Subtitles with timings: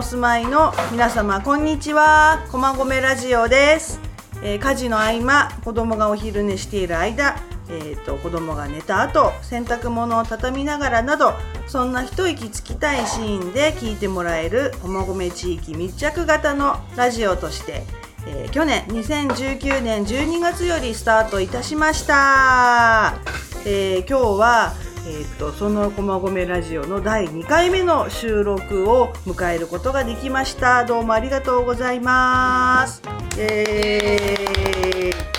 [0.00, 2.46] お住まいの皆様こんにちは。
[2.50, 4.00] 駒込ラジオです、
[4.42, 7.36] えー家事の合間子供がお昼寝している間
[7.68, 11.34] えー、と子供が寝た後洗濯物を畳みながらなど
[11.66, 17.82] そんな一息つきたいシーンで聞いてもらえる駒込地域密着型のラジオとして、
[18.26, 23.18] えー去年2019年12月よりスタートいたしました、
[23.66, 24.72] えー今日は
[25.06, 30.84] えー、とその駒込ラジオの第2回目の収録を迎えることができました。
[30.84, 33.02] どうもありがとうございます。
[33.38, 35.30] えー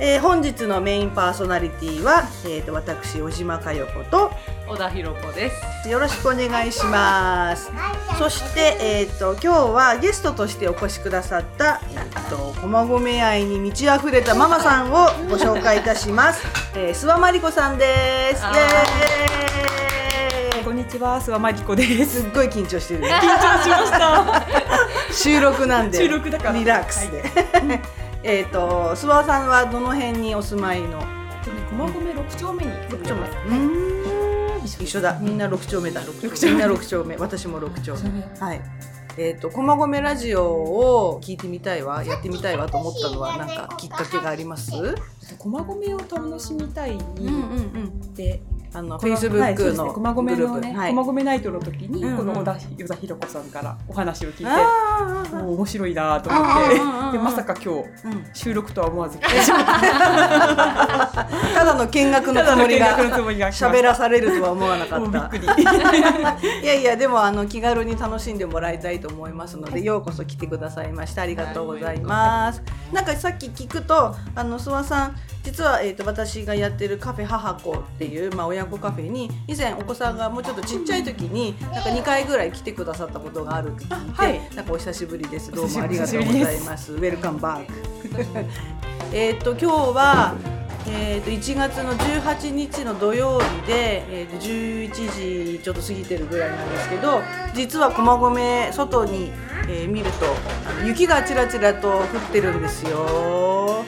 [0.00, 4.30] えー本日のメインパーソナリティは、えー、と私小島佳代子と
[4.68, 5.50] 小田博子で
[5.82, 5.88] す。
[5.88, 7.72] よろしくお願いします。
[8.18, 16.46] そして、えっ、と、今日はゲストとしてお越しくださった、えっ、と、駒込愛に満ち溢れたママさんをご紹介いたします。
[16.76, 18.42] えー、諏訪真理子さんです。
[18.42, 18.52] イあ
[20.52, 22.20] エーイこんにちは、諏訪真理子です。
[22.20, 23.08] すっごい緊張してるね。
[23.08, 24.46] 緊張しました。
[25.10, 25.96] 収録なんで。
[25.96, 27.24] 収録だからリラックスで。
[28.22, 31.02] えっと、諏訪さんはどの辺にお住まいの？
[31.70, 33.22] 駒込六丁目に六丁目。
[33.22, 33.97] うーん
[34.80, 35.18] 一緒だ。
[35.20, 36.02] みんな六丁目だ。
[36.04, 37.16] 六丁目みんな六丁目。
[37.16, 38.10] 私も六丁目。
[38.10, 38.22] 目。
[38.38, 38.60] はい。
[39.16, 44.76] えっ、と、駒込ラジオを聞いてみたいわ、やってみたいわと思ったのは、なんかきっかけがあります？
[44.76, 44.94] うん
[45.36, 47.30] 駒込を楽しみたいうんう
[47.80, 48.14] ん。
[48.14, 48.40] で、
[48.72, 50.12] あの、フェイスブックの駒。
[50.12, 50.90] 込のね、はい。
[50.90, 56.66] 駒込ナイトの時に、この小田与田博子さんからお話を聞いて、もう面白いなとあ思ー
[57.08, 57.68] って、でまさか今日
[58.04, 59.28] うん収録とは思わずた。
[61.54, 62.96] ただの見学のつもりが
[63.50, 65.10] 喋らされるとは思わなかっ。
[65.10, 65.30] た。
[66.62, 71.22] いやいや、でも、あの、気軽に楽しんでもらいたいと思いますので、ようこそ来てくださいました。
[71.22, 72.62] ありがとうございます。
[72.92, 75.16] なんかさっき聞くと、あの、諏訪さん、
[75.48, 85.50] 実は、えっ、と、私がやってるカフェ母子っていう、まあ、親子カフェに、以前お子さんがもうちょっとちっちゃい時に、なんか2回ぐらい来てくださったことがあるって聞いて、はいなんかお久しぶりです。
[85.50, 86.92] どうもありがとうございます。
[86.92, 87.72] ウェルカムバック。
[89.14, 89.66] えっと、今日
[89.96, 90.34] は、
[90.86, 97.20] えー、と1月の18日の土曜日で、えー、と11時ちょっと過ぎてるぐらいなんですけど
[97.54, 99.30] 実は駒込外に、
[99.66, 100.26] えー見ると
[100.84, 103.84] 雪がちらちらと降ってるんですよ。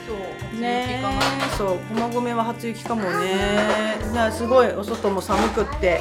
[0.61, 1.01] ね。
[1.01, 3.97] えそう駒込は初雪かもね。
[4.11, 5.99] いやすごいお外も寒くって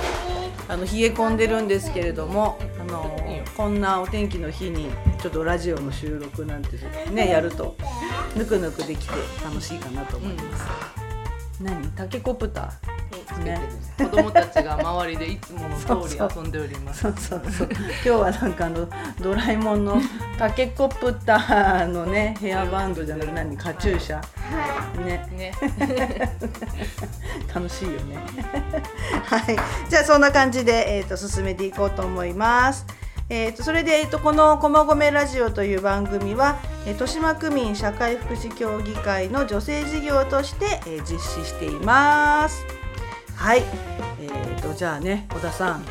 [0.68, 3.18] あの冷え込んでるんですけれどもあの
[3.56, 4.90] こんなお天気の日に
[5.20, 6.76] ちょっとラジオの収録なんて
[7.10, 7.76] ねやると
[8.36, 10.64] ぬくぬくできて楽しいかなと思います。
[11.60, 11.90] 何？
[11.92, 12.99] タケコプター
[13.44, 13.60] ね。
[13.98, 15.76] 子供たちが周りでいつもの
[16.06, 17.02] 通り遊んでおります。
[17.02, 17.68] そうそうそう。
[17.72, 18.88] 今日はなんかあの
[19.20, 20.00] ドラえもんの
[20.38, 24.20] タケコプターのねヘアバンドじゃなく何カチューシャ。
[25.04, 25.28] ね。
[25.36, 25.52] ね。
[27.54, 28.16] 楽しいよね。
[29.24, 29.56] はい。
[29.88, 32.86] じゃあそんな感じで、えー、と進めていこうと思います。
[33.32, 42.79] えー、とそれで、えー、とこの「駒込ラジオ」という番組は、えー豊島区民社会福祉協議会の女性事業として、えー実施しています
[43.40, 43.62] はい、
[44.20, 45.84] えー、とじゃあね小田さん、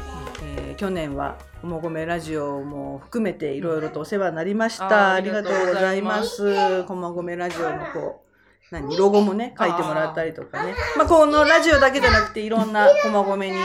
[0.44, 4.86] えー去年は「駒込ラジオ」も含めていろいろとお世話になりました。
[4.86, 6.86] ああーりがとうございます。
[6.86, 8.24] 駒込ラジオのこ
[8.72, 10.76] う何ロゴもね書いてもらったりとかね。
[10.96, 13.58] まあこのラジオだけじゃなくていろんな駒込に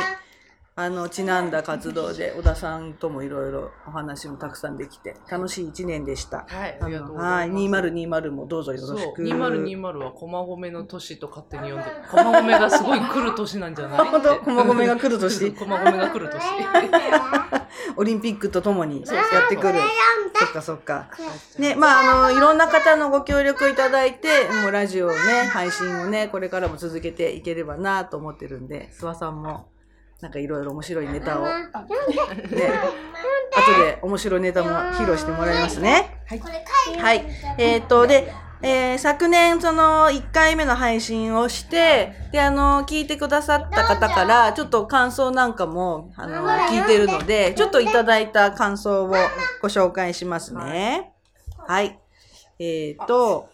[0.77, 6.47] あのちなんだ活動で小田さんともいろいろお話もたくさんできて楽しい一年でした。
[6.49, 7.89] はい、あありがとうのはいございます。
[7.89, 9.25] 2020もどうぞよろしく。
[9.25, 11.91] そう、2020は駒込の年と勝手に呼んでる。
[12.11, 16.43] 駒込がすごい来る年なんじゃないあ 本当駒込が来る年駒込が来る年。
[17.97, 19.79] オリンピックとともにやってくる。
[20.35, 21.11] そっかそっか。
[21.59, 24.29] ね、まあ、あの、いろんな方のご協力いただいて、
[24.63, 25.17] もうラジオをね、
[25.53, 29.69] 配信をね、これからも続けていければなと思ってるんで、諏訪さんも、
[30.25, 31.85] なんかいろいろ面白いネタを、ね、後
[33.79, 36.17] で面白いネタも披露してもらいますね。
[36.99, 37.27] はい。
[37.59, 38.33] えっ、と、で、
[38.63, 49.09] えー昨年その1回目の配信をして、で、あの、聞いてくださった方から、ちょっと感想なんかも、あの、聞いてるので、ちょっといただいた感想を
[49.61, 51.13] ご紹介しますね。
[51.59, 52.01] はい。
[52.59, 53.51] えっ、と、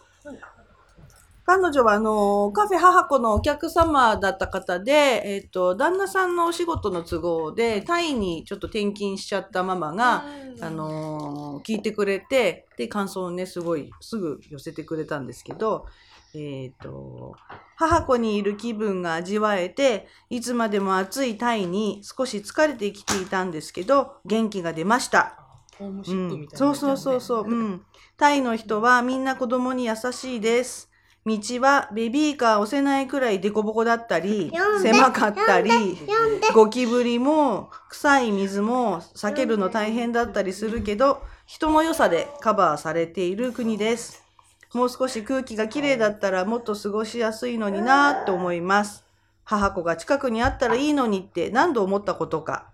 [1.51, 10.23] 彼女はあのカフェ母子のお客様だった方で、えっ、と、旦那さんのお仕事の都合で、タイにちょっと転勤しちゃったママが、
[10.61, 15.87] あのー聞いてくれて、で、感想をね、すごい、すぐ寄せてくれたんですけど、
[16.33, 17.35] えっ、と、
[17.75, 25.37] 母子にいる気分が味わえて、いつまでも暑いタイに少し疲れてきていたんですけど、元気が出ました。
[25.77, 27.85] ホームシうんックみたいな、そうそうそうそう、うん。
[28.15, 30.90] タイの人はみんな子供に優しいです。
[31.23, 34.51] 道はベビーカー押せないくらいデコボコだったり、
[34.81, 35.71] 狭かったり、
[36.53, 44.23] ゴキブリも臭い水も避けるの大変だったりするけど、人の良さでカバーされている国です。
[44.73, 49.03] もう少し空気がきれいだったらもっと過ごしやすいのになぁと思います。
[49.43, 52.67] 母子が近くにあったらいいのにって何度思ったことか。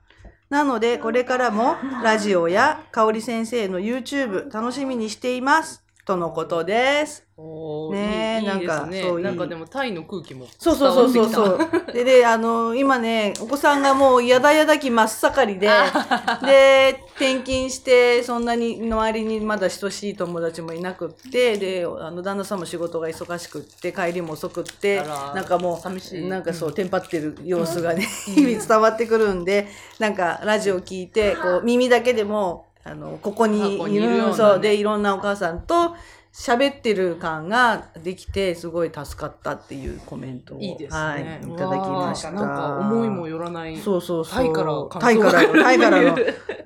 [0.49, 5.86] なので、これからもラジオや香織先生の YouTube 楽しみにしています。
[6.07, 7.27] とのことです。
[7.91, 11.59] ねなんかそうなんかでもタイの空気もそうそうそうそうそう。
[11.93, 15.69] で、で、あの、今ね、お子さんがもうやだやだ期真っ盛りで、
[16.45, 25.03] で、転勤して、そんなに周りにまだ親しい友達もいなくって、で、あの、旦那さんも仕事が忙しくって、帰りも遅くって、
[25.35, 26.27] なんかもう、寂しい。
[26.27, 29.67] なんかそう、テンパってる様子がね、 日々伝わってくるんで、
[29.99, 35.95] なんか、ラジオ聞いて、こう、耳だけでも、あの、ここにいるようなねそう、で、いろんなお母さんと、
[36.37, 42.31] 喋ってる感ができて、すごい助かったっていうコメントを、いいですね、はい、いただきました。
[42.31, 44.33] なんか思いもよらないそうそうそう。
[44.35, 46.15] タイからタイから、がタイからの。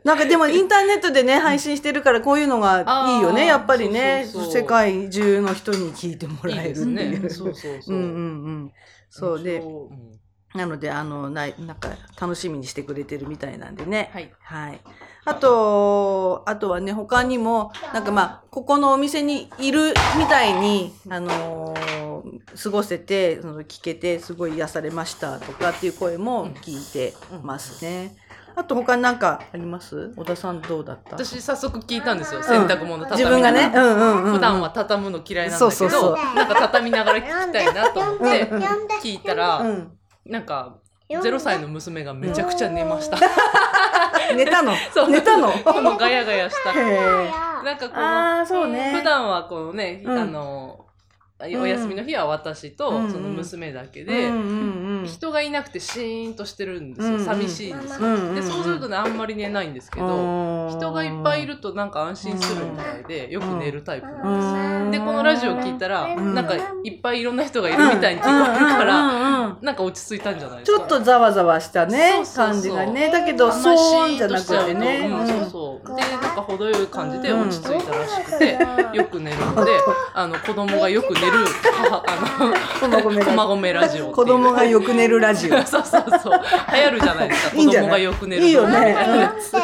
[0.04, 7.22] なんかでもインターネットでね、 配信してるからこういうのがいいよね、やっぱりねそうそうそう世界中の人に聞いてもいいらえるってですいう。
[7.22, 8.18] ねそうそうそう うんうんう
[8.66, 8.72] ん。
[9.10, 10.21] そうで、うん
[10.54, 11.90] なので、あの、ない、なんか
[12.20, 14.10] 楽しみにしてくれてるみたいなんでね。
[14.14, 14.82] はいはい。
[15.24, 21.82] あと、あとはね、他にも、なんかまあ、ここのお店にいるみたいに、あのー
[22.62, 28.16] 過ごせて、その聞けて、すごい癒されましたとかっていう声も聞いてますね。
[28.56, 30.14] あと他になんかあります？
[30.18, 31.12] 小田さんどうだった？
[31.18, 33.72] 私早速聞いたんですよ洗濯物畳自分がね？
[33.74, 34.34] うんうんうんうん。
[34.34, 38.64] 普段は畳むの嫌いなんだけどそうそうそうなんか畳みながら聞きたいなと思ってうんうん
[39.02, 39.92] 聞いたら、うん。
[40.26, 40.78] なんか
[41.10, 43.18] 0歳の娘がめちゃくちゃ寝ました、
[44.36, 44.74] 寝たの？
[44.94, 45.10] そう。
[45.10, 45.52] 寝たの？
[45.52, 46.74] このガヤガヤした。
[47.64, 48.94] なんかこのそうね。
[48.98, 50.18] 普段はこのね、うん。
[50.18, 50.86] あの
[51.44, 54.32] お休みの日は私とうんその娘だけで、
[55.06, 66.36] 人がいなくてシーンとしてるんですよ、寂しいんですよ、でそうするとねあんまり寝ないんですけど、人がいっぱいいるとなんか安心するみたいでよく寝るタイプなんですよ、でこのラジオ聞いたら、ん。
[66.36, 73.10] なんかいっぱいいろんな人がいるみたいに聞こえるから、なんか落ち着いたんじゃないですかちょっとざわざわしたね感じがね。
[73.12, 75.96] だけどそうじゃなくてね、そうそう。
[75.96, 78.58] でなんか程よい感じで落ち着いたらしくて、
[78.94, 79.72] よく寝るので
[80.14, 82.04] あの子供がよく寝る母
[82.84, 85.62] あのこまごめラジオ子供がよく寝るラジオ。
[85.64, 86.42] そうそうそう。
[86.74, 87.56] 流行るじゃないですか。
[87.58, 88.96] いいん子供がよく寝るいいよね、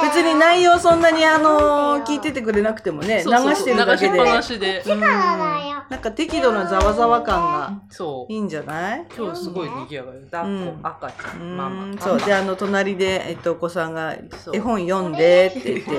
[0.02, 4.18] 別に内容そんなにあの聞いててくれなくてもね流してるだけで。
[4.18, 8.34] 流しっぱなしで、うんなんか適度なざわざわ感がそう。
[8.34, 9.06] いいんじゃない？
[9.18, 11.58] 今日すごい賑やかよ抱っこ、うん赤ちゃうん。
[11.58, 12.02] ママ。
[12.02, 12.20] そう。
[12.20, 14.14] であの隣で、えっと、お子さんが
[14.54, 15.92] 絵本読んでって言って。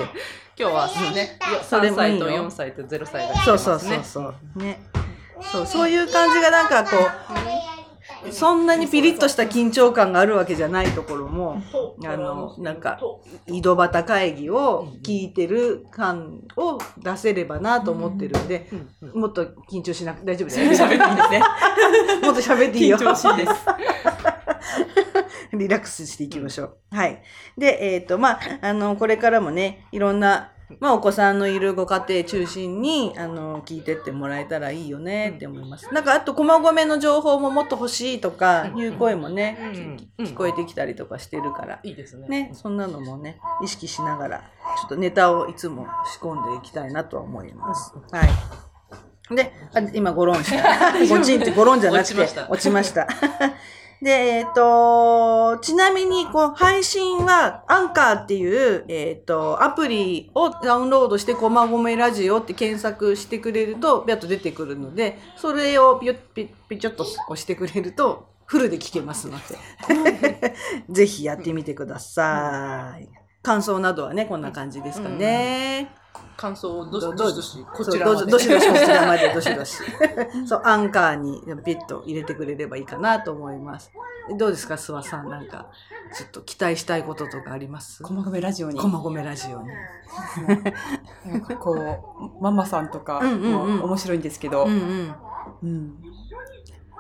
[0.60, 4.00] 今日はね3それもいいよ歳と4歳と0歳が来てそうますね。
[4.02, 4.62] そうそうそう。
[4.62, 4.80] ね
[5.42, 6.90] そうそういう感じがなんかこ
[8.26, 11.62] うそんなにピリッとした緊張感があるわけじゃないところも
[12.04, 12.98] あのなんか
[13.46, 18.68] 井戸端会議を聞いてる感を出せればなと思ってるんで、
[19.14, 20.70] もっと緊張しなく大丈夫だよ。
[20.72, 21.42] 喋っていいですね。
[22.22, 22.96] もっと喋っていいよ。
[22.96, 23.52] 緊張しいです。
[25.56, 26.76] リラックスしていきましょう。
[26.90, 27.22] はい。
[27.56, 35.92] で、えっ、と、まあ、あの、これからもね、いろんな、 まあ、お子さんのいるご家庭中心に、あの、聞いてってもらえたらいいよねって思います。
[35.92, 39.58] なんか、あと、駒込の情報ももっと欲しいとかいう声もね、
[40.18, 47.94] うん聞こえてきたりとかしてるから、いいですねね、そんなのもね、意識しながら、ちょっとネタをいつも仕込んでいきたいなとは思います。
[48.10, 49.34] はい。
[49.34, 50.92] で、あ今、ゴロンした。
[51.06, 53.06] ゴチンってゴロンじゃなくて、落ちました落ちました。
[54.00, 70.54] で、えっ、と、ちなみに、こう、配信は、アンカーっていう、えっ、と、アプリをダウンロードして、こまごめラジオって検索してくれると、ビャッと出てくるので、それをピョッピッピチョッと押してくれると、フルで聞けますので、
[70.88, 73.08] ぜひやってみてください。
[73.42, 75.90] 感想などはね、こんな感じですかね。
[76.36, 79.78] 感想をどしどどしどしこちらまでどしどしどしこちらまでどしどし。
[80.46, 83.90] そう、アンカーにピッと入れてくれればいいかなと思います。
[84.36, 85.28] どうですか、諏訪さん。
[85.30, 85.66] なんか、
[86.14, 88.02] ちょっと期待したいこととかあります？
[88.02, 88.78] こまごめラジオに。
[88.78, 89.68] こまごめラジオに。
[91.26, 91.72] なんかこ
[92.40, 95.14] う、ママさんとかも面白いんですけど、うんうん。
[95.62, 95.94] うん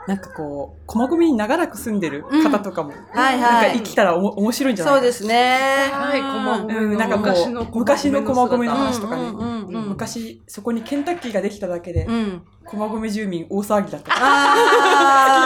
[0.08, 3.76] なんかこう、駒込に長らく住んでる方とかも、はいなんかはい。
[3.76, 5.90] 生きたらおも面白いんじゃないかそうですね。
[5.92, 7.30] はい駒込うん、なんかこ
[7.74, 9.74] う、昔の駒込の話とかね、うんうんうん。
[9.74, 12.42] うん昔そこにケンタッキーができただけで、うん。
[12.64, 14.12] 駒込住民大騒ぎだった。
[14.16, 15.36] あ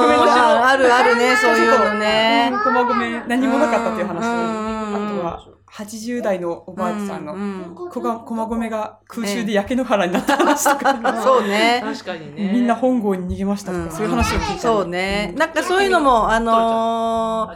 [0.00, 2.50] ごめんなさいあ、あるあるね、そういうのね。
[2.64, 5.06] 駒込何もなかったっていう話と、うん。
[5.06, 11.80] あとは80代のおばあちゃんの、うんこが駒込が空襲で焼け野原になった話とか、 そうね。
[11.84, 12.52] 確かにね。
[12.52, 13.90] みんな本郷に逃げましたとか、うん。
[13.90, 14.58] そういう話を聞いたり。
[14.60, 15.34] そうね。
[15.36, 17.52] なんかそういうのも、あの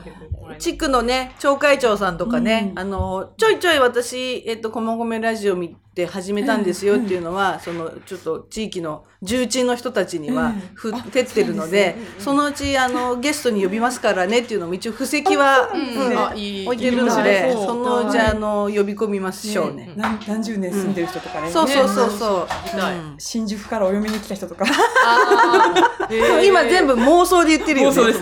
[0.50, 2.78] ー、地区のね、町会長さんとかね、うん。
[2.78, 10.60] あのー、ちょいちょい私、えっと、こもごめラジオ見て始めたんですよっていうのは、その、ちょっと地域の重鎮の人たちにはうん。
[10.74, 19.92] 振ってってるので、そのうち、あの、ゲストに呼びますからねっていうのも一応布石は、置いてるので、そうそのうち、あの、呼び込みましょうね。
[19.96, 22.48] 何何十年住んでる人とかね、そうそうそうそう。
[23.18, 24.64] 新宿からお嫁に来た人とか。
[26.44, 28.00] 今全部妄想で言ってるよね。
[28.00, 28.20] 妄想です。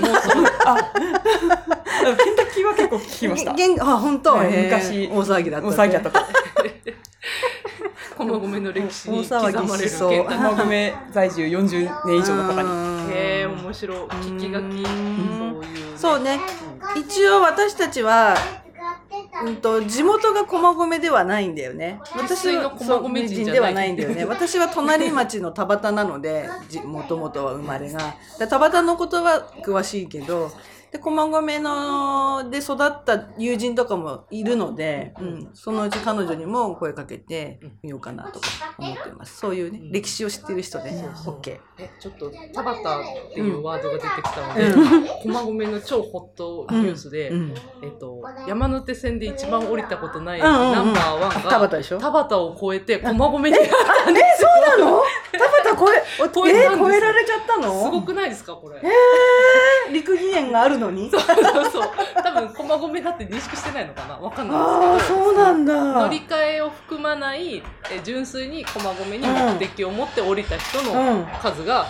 [2.03, 3.53] ケンタッキーは結構聞きました。
[3.85, 5.09] あ、本当、昔。
[5.09, 6.21] 大騒ぎだった、大騒ぎだったと。
[8.17, 12.69] 駒込の歴史に刻大騒ぎまれる駒込在住40年以上の方に。
[13.09, 13.99] にへえ面白い。
[13.99, 14.55] 聞き書き。
[14.55, 15.57] うん。
[15.57, 16.41] そういうそうね。
[16.97, 18.37] 一応私たちは、
[19.45, 22.01] うんと、地元が駒込ではないんだよね。
[22.17, 24.25] 私のは駒込人ではないんだよね。
[24.27, 28.15] 私は隣町の田端なので、じもともとは生まれが。
[28.39, 30.51] で田端のことは詳しいけど、
[30.93, 38.47] で、駒込ので育った友人とかもいるので、うん、そのうち彼女にも声かけてみようかなとか
[38.79, 39.39] 思ってます。
[39.39, 41.59] そういうね、歴史を知ってる人で、OK。
[41.79, 45.07] えちょっと田端っていうワードが出てきたので、うん。
[45.23, 47.55] 駒込の超ホットニュースで、うん。
[47.83, 51.99] えっと、山手線で一番降りたことないナンバーワンが田端でしょ？
[51.99, 53.57] 田端を超えて駒込に。
[53.57, 53.71] え、そ
[54.77, 55.01] うなの？
[55.33, 56.75] 田端超え、超えたんです。
[56.75, 57.85] え、超えられちゃったの？
[57.85, 58.83] すごくないですかこれ？
[59.91, 61.11] 陸義園があるのに？
[61.11, 61.91] そうそうそう。
[62.23, 64.17] 多分駒込だって認識してないのかな？
[64.19, 65.25] わかんないああ、ですけど。
[65.25, 65.75] そうなんだ。
[65.75, 67.63] 乗り換えを含まないえ
[68.05, 71.27] 純粋に駒込に目的を持って降りた人うのん。
[71.41, 71.87] 数が、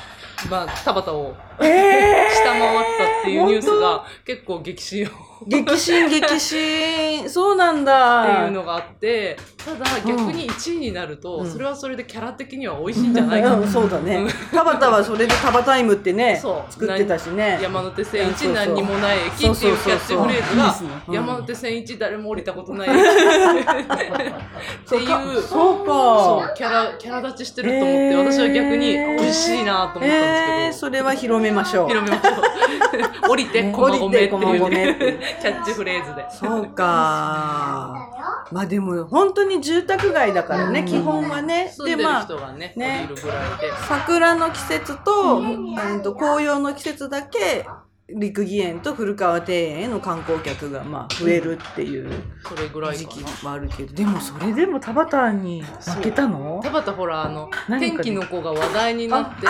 [0.51, 5.09] まあ、田端をえ下回ったっていうニュースが結構激震を
[5.47, 7.29] 激震、激震。
[7.29, 8.47] そうなんってだ。
[8.47, 11.51] いうのがあってただ逆に1位になると、うん。
[11.51, 13.55] それはそれでキャラ的には美味しいんじゃないか。
[13.55, 14.27] うん、そうだね。
[14.51, 16.73] 田端はそれで田端タイムってね、そう。
[16.73, 17.59] 作ってたしね。
[17.63, 20.75] 山手線一何にもない駅っていうキャッチフレーズが
[21.13, 22.99] 山手線一誰も降りたことない駅。
[23.03, 25.87] っていうそうか。
[25.87, 28.17] そうキャラキャラ立ちしてると思って、えー。
[28.19, 31.89] 私は逆に美味しいなと思ったんえー、ですそれは広めましょう。
[31.89, 32.01] けど、。
[32.01, 32.92] 広めましょう
[33.33, 33.73] 降りてね。
[33.73, 35.19] 駒込っていう降りっていう。
[35.41, 36.27] キャッチフレーズで。
[36.31, 38.09] そうか。
[38.51, 40.87] まあでも、本当に住宅街だからね、うん。
[40.87, 41.73] 基本はね。
[41.85, 43.07] で、まあ、ねね。
[43.09, 43.73] 降りるぐらいで。
[43.89, 47.67] 桜の季節と、うんと紅葉の季節だけ、
[48.09, 52.11] 陸義園と古川庭園への観光客がまあ増えるっていう
[52.47, 59.47] それぐらい時期はあるけど、でもそれでも田端に負けたの田端ほらあの天気の子が話題になって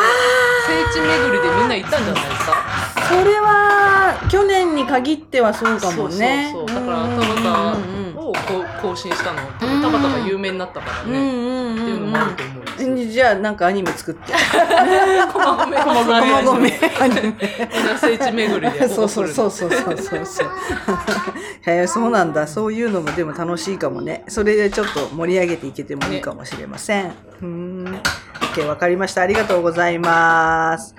[0.66, 2.54] 聖地巡りでみんな行ったんじゃないですか。
[3.09, 6.50] それは去年に限ってはそうかもね。
[6.52, 6.87] そうそうそう。
[6.87, 14.33] だから田うん端をこう更新したの田端が有名になったからうんね、うんうんっていうのもあると思うんですようんじゃあなんかアニメ作って。
[15.33, 16.73] 駒込ごめんごめん。
[17.00, 17.35] アニメ。
[17.99, 20.49] 聖地巡りでそうそうそうそうそうそうそう。
[21.62, 22.47] へえそうなんだ。
[22.47, 24.25] そういうのもでも楽しいかもね。
[24.29, 27.07] それでちょっと盛り上げていけてもいいかもしれません。
[27.07, 28.02] うーん。
[28.55, 29.23] OK、わかりました。
[29.23, 30.95] ありがとうございます。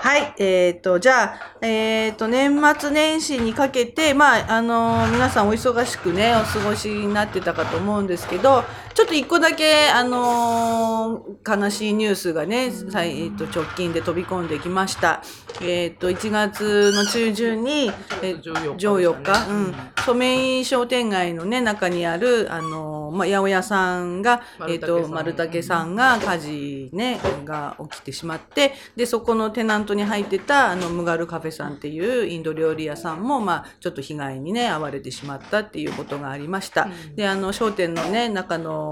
[0.00, 0.34] はい。
[0.38, 8.62] えっ、と、じゃあ、えっ、と、年末年始にかけて、まあ、あのー皆さんお忙しくね、お過ごしになってたかと思うんですけど、
[8.98, 15.22] ちょっと一個だけ、あのー悲しいニュースがね、さいえっ、と、直近で飛び込んできました。
[15.62, 20.04] えっ、と、1月の中旬に、えー14日14日、ですねうん。
[20.04, 36.82] ソメイ商店街のね、中にある、あのーまあ、八百屋さんが、えっ、と、丸丸竹さんが火事ね、が起きてしまって、で、そこのテナントに入ってた、あの、ムガルカフェさんっていうインド料理屋さんも、まあ、ちょっと被害にね、遭われてしまったっていうことがありました。
[36.82, 38.87] うんで、あの、商店のね、中の、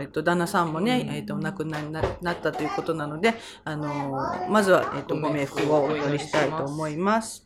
[0.00, 3.34] えっと、旦那さんもね、えっと、お亡くなりにななったということなので、
[3.64, 7.43] あの、まずは、えっと、ご冥福をお祈りしたいと思います。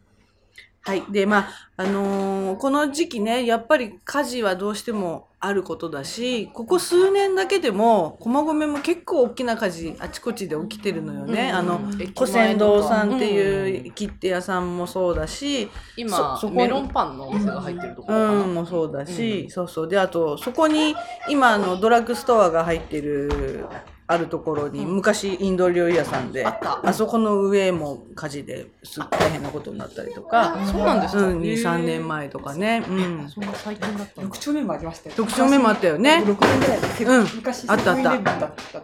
[0.88, 1.04] はい。
[1.10, 11.50] で、まあ、あのーこの時期ね、やっぱり火事はどうしてもあることだし、ここ数年だけでも、駒込も結構大きな火事、あちこちで起きてるのよね。
[11.52, 11.78] あの、
[12.16, 15.68] 古仙堂さんっていう切手屋さんもそうだし、
[15.98, 19.88] 今メロンパンのお店が入ってるところうん、もそうだし、そうそう。
[19.88, 20.96] で、あと、そこに、
[21.28, 23.66] 今、あの、ドラッグストアが入ってる、
[24.10, 31.22] あるところに、昔インド料理屋さんで、あそこの上も火事ですっ大変なことになったりとか、そうなんですか。
[31.26, 32.82] うん、2、へー3年前とかね。
[32.88, 33.28] うん。
[33.28, 33.44] そん。
[33.44, 35.14] な最近だったんだ六丁目もありましたよ。
[35.18, 36.24] 六丁目もあったよね。
[36.26, 37.26] 六年ぐらいで、うん。
[37.36, 38.14] 昔、あったあった。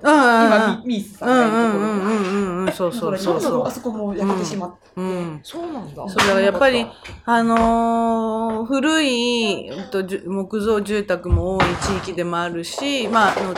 [0.03, 3.41] 今、ミミースさうんんがいるところうんうんうんうんうん、そうそうだそう。
[3.41, 4.89] そからあそこも焼けてしまって。
[4.97, 5.01] う。
[5.01, 5.41] うん。
[5.43, 5.95] そうなんだ。
[5.95, 6.87] そうだからやっぱり、
[7.25, 13.55] あのー古いうんとじゅ木造住宅も多い地域でもあるし、まあ、あの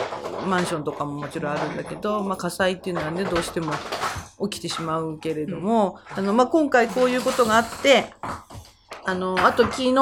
[0.47, 3.73] マンションとかももちろんあるんだけど、まあ、火災っていうのはねどうしても
[4.49, 8.13] 起きてしまうけれども、あのまあ、今回こういうことがあって
[9.05, 9.93] あのあと昨日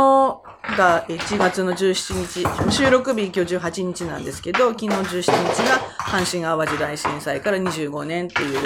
[0.77, 5.31] が1月の17日収録日今日18日なんですけど昨日17日
[5.69, 8.59] が阪神・淡路大震災から25年っていう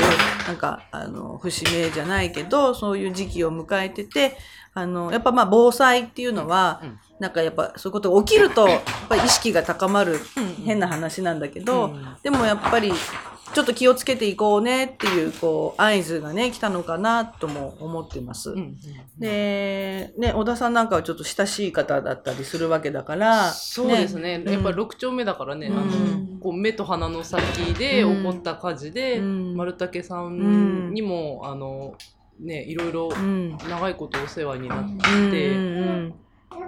[0.48, 4.38] なんかあの節目じゃないけどそういう時期を迎えてて
[4.74, 7.00] あのやっぱまあ防災っていうのは、うん。
[7.20, 10.64] なんかやっぱそういうことが起きるとやっぱり意識が高まるうん。
[10.64, 12.16] 変な話なんだけど、うん。
[12.24, 12.94] でもやっぱり
[13.54, 18.54] ちょっと気をつけていこうねっていうこう合図がね来たのかなとも思ってます。
[19.18, 24.44] で、ね、小田さんなんかはちょっと親しい方だったりするわけだから、そうですね。
[24.46, 25.78] うんやっぱり6丁目だからね、うん。
[25.78, 27.42] あのこう目と鼻の先
[27.74, 29.58] で起こった火事で、うん。
[29.58, 30.94] 丸竹さん。
[30.94, 31.96] にも、あの
[32.40, 33.58] ねいろいろうん。
[33.58, 36.14] 長いことお世話になっうんて、うん。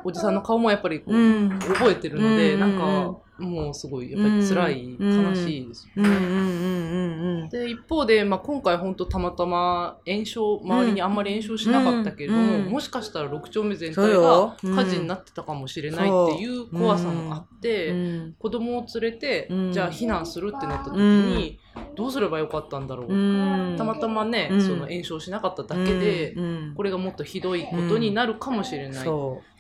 [0.04, 1.60] おじさんの顔もやっぱりこう、うん。
[1.60, 7.50] 覚えてるので、うんなんかもうすごいやっぱり辛い、うん悲しいですよね。
[7.70, 14.22] 一方で、まあ、今回本当たまたま炎症周りにあんまり炎症しなかったけれども、もしかしたら6丁目全体よ。
[14.22, 18.36] が火事になってたかもしれないっていう怖さもあって、うん。
[18.38, 19.72] 子供を連れて、うん。
[19.72, 21.36] じゃあ避難するってなった時うん。
[21.36, 21.60] に、
[21.96, 23.76] どうすればよかったんだろう、うん。
[23.78, 24.62] たまたまね、うん。
[24.62, 26.74] その炎症しなかっただけで、うん。
[26.76, 29.08] これがもっとひどいことになるかもしれない。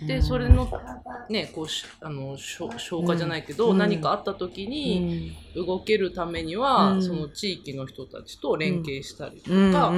[0.05, 0.67] でそれの
[1.29, 3.77] ねこうしあの消消化じゃないけど、うん。
[3.77, 7.03] 何かあった時に動けるためには、うん。
[7.03, 9.71] その地域の人たちと連携したりとうん。
[9.71, 9.93] か、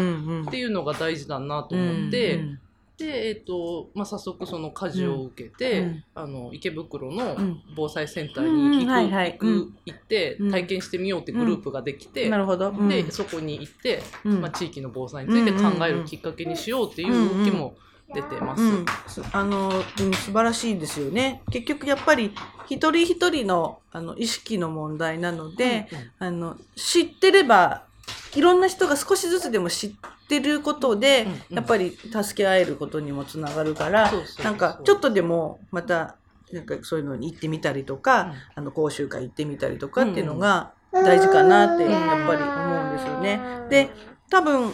[0.48, 2.60] っていうのが大事だなと思って、うん
[2.98, 6.04] で、えっとまあ、早速その火事を受けて、うん。
[6.14, 7.62] あの池袋のうん。
[7.76, 10.52] 防災センターに行く、行ってうん。
[10.52, 12.70] 体験してみようってグループができて、なるほど。
[12.70, 12.90] うん。
[12.90, 14.42] でそこに行って、うん。
[14.42, 17.76] まあ、地域の防災について考えるきっかけにしようっていう動きも
[18.14, 18.62] 出てます。
[18.62, 21.42] うん、すあの、うん、素晴らしいですよね。
[21.52, 22.32] 結局やっぱり
[22.68, 25.88] 一人一人のあの意識の問題なので、
[26.20, 27.86] あの知ってれば
[28.36, 29.92] いろんな人が少しずつでも知っ
[30.28, 34.12] てることで、やっぱり助け合えることにもつながるから、
[34.44, 36.16] なんかちょっとでもまた
[36.52, 38.34] なんかそういうのに行ってみたりとか、うん。
[38.56, 43.40] あの講習会行ってみたりとかっていうのが大事かなってうんやっぱり思うんですよね。
[43.70, 43.90] で
[44.30, 44.74] 多分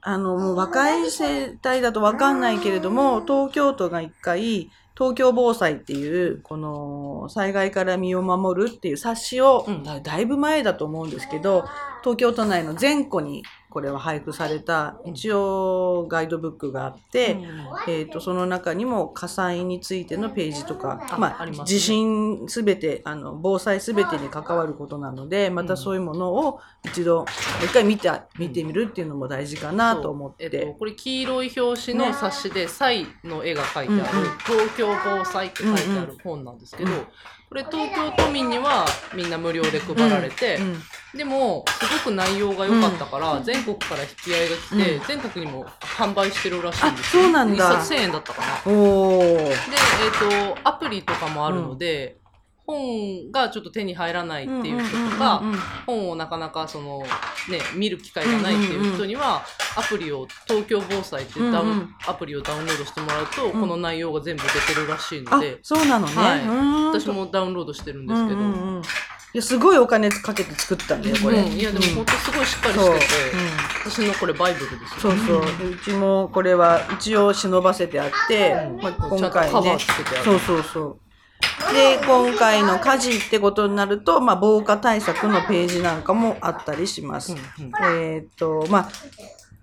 [0.00, 9.82] あのもう若い世代だと分かんないけれども東京都が一回東京防災っていうこの災害から身を守るっていう冊子を、うん。
[9.82, 11.64] だだいぶ前だと思うんですけど
[12.02, 13.42] 東京都内の全戸に
[13.74, 17.38] これは配布された一応ガイドブックがあって、
[17.88, 30.48] えー、とその中にも火災についてのページとか、あまあ地震すべてあの防災すべてに関わることなのでまたそういうものを一度もう一回見て見てみるっていうのも大事かなと思って。
[30.50, 30.60] そう。
[30.60, 37.06] えっと、これ黄色い表紙の冊子で「サイ」の絵が描いてあるうんうん「東京防災」って書いてある本なんですけど、うん
[37.46, 40.82] これ東京都民にはみんな無料で配られて、うん
[41.16, 45.06] でもすごく内容が良かったから、全国から引き合いが来て、うん。
[45.06, 47.70] 全国にも販売してるらしいんですあそうなんだ。
[47.70, 48.46] 1冊1000円だったかな。
[48.64, 52.16] で、えっ、と、アプリとかもあるので、
[52.66, 55.42] 本がちょっと手に入らないっていう人とか、
[55.86, 57.00] 本をなかなかその、
[57.50, 59.44] ね、見る機会がないっていう人には、
[59.76, 61.94] アプリを、東京防災ってダウン、うんうん。
[62.06, 63.52] アプリをダウンロードしてもらうと、ん。
[63.52, 67.00] この内容が全部出てるらしいのあで、そうなのね、はい。
[67.00, 68.82] 私もダウンロードしてるんですけど、うんうんうん。
[68.82, 71.52] いやすごいお金かけて作ったんだよこれ、うん。
[71.52, 73.88] いやでも本当すごいしっかりしてて、う。
[73.88, 73.90] ん。
[73.90, 75.00] 私のこれバイブルですよ。
[75.00, 78.80] そうそう、でうちもこれは一応忍ばせてあって、うん。
[78.80, 79.78] まあ、今回ね。
[80.24, 81.03] そうそうそう
[81.72, 87.44] で今回の火事ってことになると、まあ、防火対策のページなんかもあったりします、うんうん
[88.00, 88.88] えーっとまあ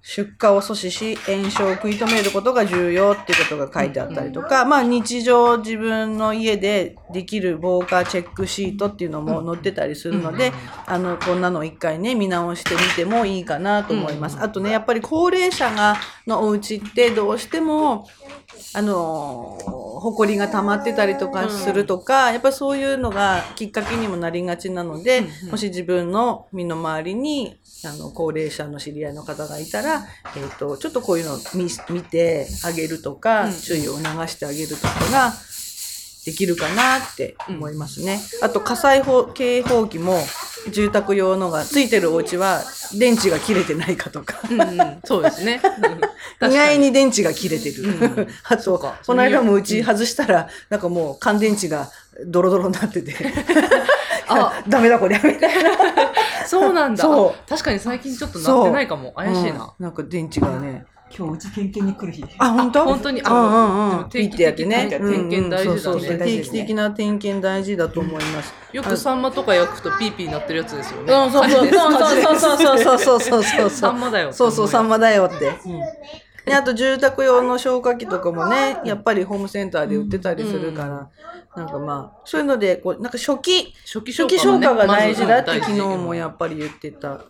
[0.02, 10.54] 出火を阻止し炎症を食い止めることが重要っていうことが書いてあったりとか、まあ日常自分の家でできる防火チェックシートっていうのも載ってたりするので、うん
[10.88, 14.38] あのこんなのを一回ね見直してみてもいいかなと思います。
[14.38, 14.44] うん。
[14.44, 15.96] あとねやっぱり高齢者が
[16.28, 18.08] のお家ってどうしても
[18.74, 19.58] あの
[20.02, 35.34] 埃が溜まってたりとかするとか、やっぱりそういうのがきっかけにもなりがちなので、もし自分の身の回りにあの高齢者の知り合いの方がいたら、えー、とちょっとこういうのを見見てあげるとか、うん注意を促してあげるとかが
[36.26, 38.20] できるかなって思いますね。
[38.42, 40.20] あと火災報警報器も
[40.72, 42.62] 住宅用のがついてるお家は
[42.98, 44.40] 電池が切れてないかとか。
[44.50, 45.62] うんうん、そうですね。
[46.42, 47.84] 意外に電池が切れてる。
[47.84, 51.90] うん あと、この間もうち外したら、なんかもう乾電池が
[52.26, 53.16] ドロドロになってて。
[54.28, 55.72] あ ダメだこりゃ、みたいな。
[56.46, 57.04] そうなんだ。
[57.04, 59.14] そうあ確かに最近ちょっとなってないかも。
[59.14, 59.76] 怪しいな。
[59.78, 60.86] うんなんか電池がね。
[61.14, 62.24] 今日うち点検に来る日。
[62.38, 62.86] あ、本当？
[62.86, 64.10] 本当にうんうんうん。
[64.10, 64.88] 定期ピッてやってね。
[64.90, 68.54] 的な点検大事だね定期的な点検大事だと思います。
[68.72, 71.14] よくサンマとか焼くとピーピーなってるやつですよね。
[71.14, 73.70] うん、そうそうそうそうそうそうそうそうそう。
[73.70, 74.32] サンマだよ。
[74.32, 75.52] そうそう、サンマだよって。
[76.46, 81.10] で、あと住宅用の消火器とかもね、やっぱりホームセンターで売ってたりするから、
[81.56, 87.22] なんかまあ、そういうので、こう、なんか初期、初期初期消消火火が大事だって昨日ももやっぱり言ってた。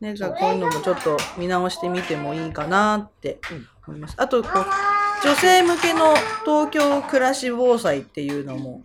[0.00, 3.40] ね、じゃあこういうのもちょっと見直してみてもいいかなって
[3.86, 4.14] 思います。
[4.16, 4.64] あと、こう、
[5.24, 8.82] 女性向けの東京暮らし防災っていうのも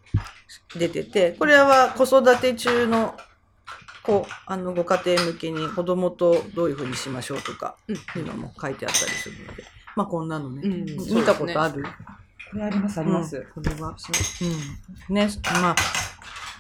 [0.76, 3.16] 出てて、これは子育て中の
[4.04, 7.96] こう、あの、ご家庭向けに子供とどういうふうにしましょうとか、うん。
[7.96, 9.64] いうのも書いてあったりするので、
[9.96, 11.84] まあこんなのね、うん見たことある？
[12.52, 13.38] これあります、あります。
[13.38, 13.64] うん。
[13.64, 13.96] これは、
[15.10, 15.12] う。
[15.12, 15.16] ん。
[15.16, 15.30] ね、
[15.62, 15.76] まあ、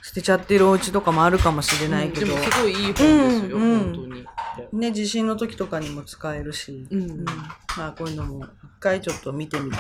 [0.02, 3.06] 捨てちゃってるお家とかもあるかもしれないけど、でもすごいいい本です
[3.50, 4.26] よ、うん本当に。
[4.80, 7.26] ね、地震の時とかにも使えるし、うん。
[7.78, 9.78] まあこういうのも一回ちょっと見てみて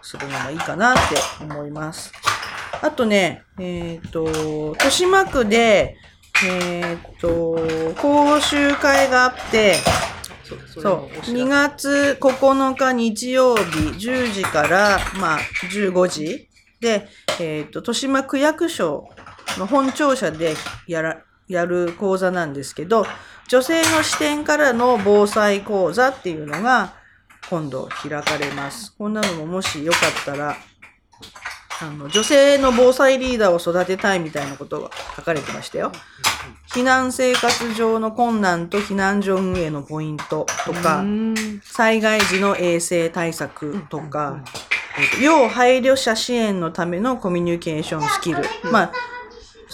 [0.00, 2.12] するのがいいかなって思います。
[2.80, 4.24] あとね、えっ、と、
[4.72, 5.96] 豊島区で、
[6.44, 7.56] えっ、と、
[8.00, 9.76] 講習会があって、
[10.44, 15.38] そうそう、2月9日日曜日10時から、まあ、
[15.70, 16.48] 15時。
[16.80, 17.08] で、
[17.40, 19.08] えっ、と、豊島区役所
[19.58, 20.54] の本庁舎で
[20.88, 23.06] やら、やる講座なんですけど、
[23.48, 26.94] 女性の視点からの防災講座っていうのが
[27.50, 28.94] 今度開かれます。
[28.96, 30.56] こんなのももしよかったら、
[31.82, 35.90] あの、女性の防災リーダーを育てたいみたいなことが書かれてましたよ。
[36.72, 44.42] 避難生活上の困難と避難所運営のポイントとか、うん災害時の衛生対策とか、
[44.98, 48.42] えっと要配慮者支援のためのコミュニケーションスキル。
[48.70, 48.92] まあ、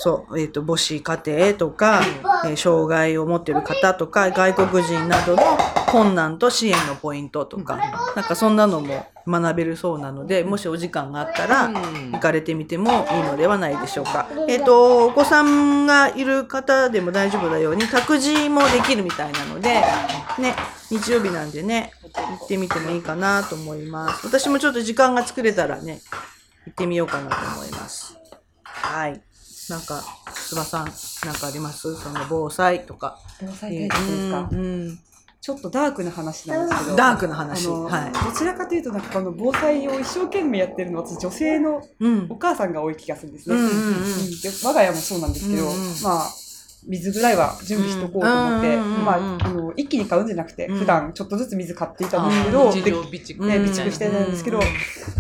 [0.01, 2.03] そう、えっ、と、母子家庭とか、
[2.45, 5.43] えー障害を持っている方とか、外国人などの
[5.91, 7.77] 困難と支援のポイントとか、
[8.15, 14.29] なんかそんなのも学べるそうなので、もしお時間があったら、うん行かれてみてもいいのではないでしょうか。
[14.49, 19.83] えっ、と、お子さんがいる方でも大丈夫なように、託児もできるみたいなので、
[20.39, 20.55] ね、
[20.91, 24.27] 日曜日なんでね、行ってみてもいいかなと思います。
[24.29, 26.01] 私もちょっと時間が作れたらね、
[26.67, 28.17] 行ってみようかなと思います。
[28.63, 29.21] はい。
[29.71, 30.03] なんか、
[30.33, 30.87] つばさん、
[31.27, 31.95] なんかあります？
[31.97, 33.19] その防災とか。
[33.41, 34.99] 防災対策ですか、うん。
[35.41, 36.97] ちょっとダークな話なんですけど。
[36.97, 37.69] ダークな話。
[37.69, 38.13] はい。
[38.13, 42.27] どちらかというと、なんかこの防災を一生懸命やってるのは、私女性のうん。
[42.31, 42.37] お。
[42.37, 43.57] 母さんが多い気がするんですね。
[43.57, 43.77] うんうんうん。
[43.77, 43.95] うん。
[44.41, 46.29] で我が家もそうなんですけど、うんうんまあ、
[46.87, 50.79] 水ぐらいは準備しとこうと思って、うんうんうんうんまあ、あの、一気に買うんじゃなくて、うん。
[50.79, 54.61] 普段ちょっとずつ水買っていたんあですけど、ね、うん備蓄してたんですけど、う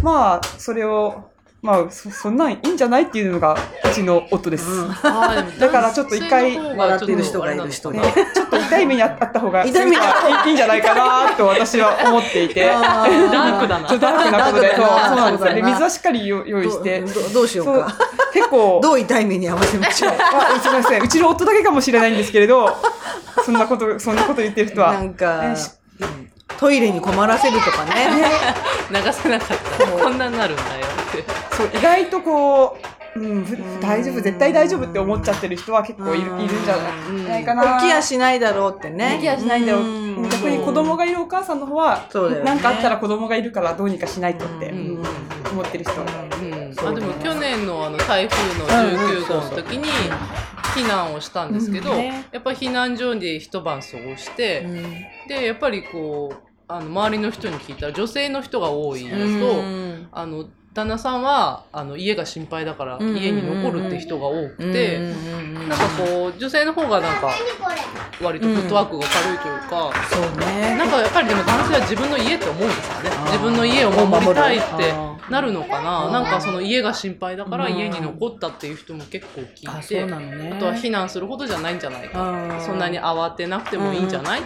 [0.00, 0.02] ん。
[0.02, 1.30] まあ、それを、
[1.60, 4.70] まあそ、そんなんいいんじゃないっていうのが、うちの夫です。
[4.70, 4.88] うん
[5.58, 12.70] だからちょっと一回笑ってる人がいる人ちょねちょっと痛い目にあった方が、痛い目にあいいんじゃないかなと私は思っていて。
[12.70, 15.54] あーダークだなそうダークなことで、そうダークだなそうなんですよ。
[15.54, 17.94] で、水はしっかり用用意して、どどどうしようそうか。
[18.32, 20.12] 結構、どう痛い目に合わせましょう。
[20.12, 20.16] ま
[20.56, 21.02] あ、すみません。
[21.02, 22.76] うちの夫だけかもしれないんですけれど、
[23.44, 25.42] そんなこと、そんなこと言ってる人は、なんか
[26.58, 28.08] トイレに困らせるとかね。
[28.90, 31.47] 流せなかったらこんなになるんだよって。
[31.58, 32.78] そう、意外とこ
[33.16, 36.40] う、うん、ふ大丈夫、絶対大丈夫って思っちゃってる人は結構いるうん。
[36.40, 36.76] いるんじゃ
[37.28, 37.78] ないかな。
[37.80, 39.14] 起きやしないだろうってね。
[39.16, 39.80] 起きやしないんだよ。
[39.80, 39.82] う。
[39.82, 40.28] ん。
[40.28, 42.50] 逆に子供がいるお母さんの方は、そうだよね。
[42.50, 45.04] なんかあったら子供がいるからどうにかしないとってうん。
[45.50, 45.92] 思ってる人。
[46.00, 46.74] うん。
[46.74, 49.88] そうあでも去年のあの台風の19号の時に
[50.74, 51.96] 避難をしたんですけど、うん。
[51.98, 54.64] ねやっぱり避難所で一晩過ごして、
[55.26, 60.08] でやっぱりこうあの周りの人に聞いたら女性の人が多いのと、うん。
[60.12, 67.30] あの旦那さんはあの家が心配だからうん家に残るって人が多くて、うんうんうんなんかこう女性の方がなんか
[68.22, 69.92] 割とフットワークが軽いというか。
[70.10, 70.76] そうね。
[70.76, 73.10] なんかやっぱりでも男性は自分の家って思うんですかね。
[73.26, 74.94] 自分の家を守りたいって
[75.30, 76.10] なるのかな。
[76.10, 77.76] なんかその家が心配だからうん。
[77.76, 80.52] 家に残ったっていう人も結構聞あ、いてそうなのね。
[80.56, 82.60] あとは避難するほどじゃないんじゃないか。
[82.64, 84.40] そんなに慌てなくてもいいんじゃない、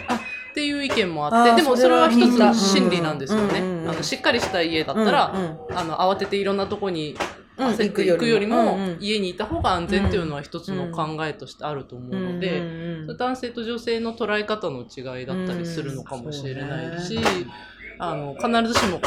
[0.53, 7.17] っていう意見もあってでもそれは一つの心理なんですよね、うんうんうんあのしっかりした家だったら、うんあの慌てていろんなとこに
[7.57, 12.67] うん焦っていくよりも、うんうん家にいた方が安全っていうのは一つの考えとしてあると思うので、うん
[13.11, 17.19] うん男性と女性の捉え方の違いだったりするのかもしれないし、
[17.99, 19.01] あの必ずしも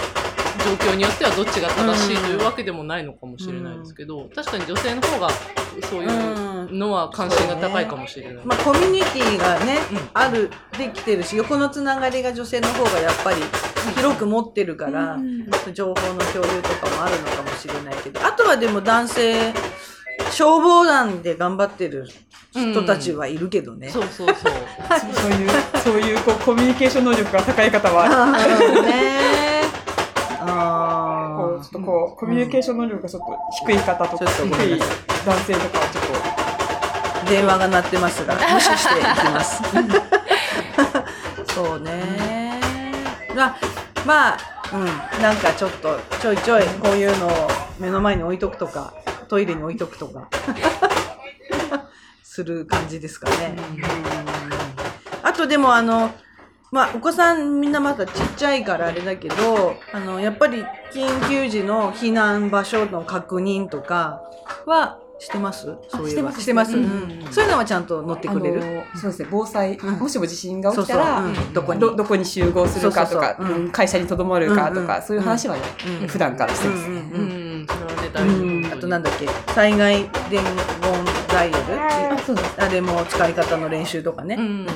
[0.63, 5.29] 状況によってはどっちが正しいというわけでもないのかもしれないですけど、確かに女性の方が
[5.89, 8.45] そういうのは関心が高いかもしれない。
[8.45, 9.99] まあ、コミュニティがね、うん。
[10.13, 13.37] あるできてるし横のつながりが女性の方がやっぱり
[13.95, 15.19] 広く持ってるから、
[15.73, 19.53] 情報の共有とかもあるのかもしれないけどあとはでも男性
[20.31, 22.07] 消防団で頑張ってる
[22.53, 23.89] 人たちはいるけどね。
[23.89, 24.35] そうそうそう。
[25.13, 25.49] そういう、
[25.83, 29.61] そういうこうコミュニケーション能力が高い方は、あーね。
[30.41, 34.79] あこう、ちょっとこう、コミュニケーション能力がちょっと低い方とか、ちょっと低い
[35.25, 39.61] 男性とかはちょっー電話が鳴ってますが無視していきます。
[41.53, 42.61] そうね。
[43.35, 43.55] まあ
[44.05, 44.37] まあ、
[44.73, 47.49] うん、なんかちょっとちょいちょいこういうのを
[47.79, 48.93] 目の前に置いとくとか
[49.27, 50.29] トイレに置いとくとか。
[52.23, 53.55] する感じですかね。
[55.23, 56.11] あとでもあの
[56.71, 64.21] まあ、お子さんみんなまだちっちゃいからあれだけど、あの、やっぱり緊急時の避難場所の確認とか
[64.65, 65.77] はしてます？
[65.87, 66.33] そういえば。
[66.33, 66.71] してます。
[66.71, 68.61] してます、そういうのはちゃんと乗ってと、くれる？
[68.95, 69.93] そうですね、防災、うん。
[69.93, 71.53] もしも地震が起きたら、うん。
[71.53, 71.79] どこに。
[71.79, 73.37] ど、どこに集合するかとか、
[73.71, 75.61] 会社にとどまるかとか、うんそういう話はね、
[76.01, 76.89] うん普段からしてます。
[76.89, 78.73] うんそれはね、大う事ん。
[78.73, 80.43] あとなんだっけ災害伝言
[81.27, 82.61] ダイヤルあそうです。
[82.61, 84.67] あれも使い方の練習とかね、うん。